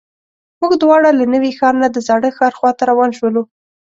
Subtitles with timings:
[0.59, 3.41] موږ دواړه له نوي ښار نه د زاړه ښار خواته روان شولو.